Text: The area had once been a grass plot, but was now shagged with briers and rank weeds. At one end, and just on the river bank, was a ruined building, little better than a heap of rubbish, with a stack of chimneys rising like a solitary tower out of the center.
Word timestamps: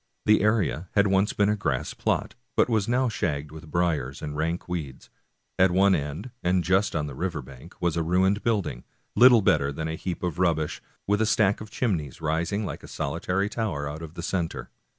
The 0.25 0.41
area 0.41 0.89
had 0.93 1.05
once 1.05 1.31
been 1.31 1.47
a 1.49 1.55
grass 1.55 1.93
plot, 1.93 2.33
but 2.55 2.67
was 2.71 2.87
now 2.87 3.07
shagged 3.07 3.51
with 3.51 3.69
briers 3.69 4.19
and 4.23 4.35
rank 4.35 4.67
weeds. 4.67 5.11
At 5.59 5.69
one 5.69 5.93
end, 5.93 6.31
and 6.41 6.63
just 6.63 6.95
on 6.95 7.05
the 7.05 7.13
river 7.13 7.43
bank, 7.43 7.79
was 7.79 7.95
a 7.95 8.01
ruined 8.01 8.41
building, 8.43 8.83
little 9.15 9.43
better 9.43 9.71
than 9.71 9.87
a 9.87 9.93
heap 9.93 10.23
of 10.23 10.39
rubbish, 10.39 10.81
with 11.05 11.21
a 11.21 11.27
stack 11.27 11.61
of 11.61 11.69
chimneys 11.69 12.19
rising 12.19 12.65
like 12.65 12.81
a 12.81 12.87
solitary 12.87 13.47
tower 13.47 13.87
out 13.87 14.01
of 14.01 14.15
the 14.15 14.23
center. 14.23 14.71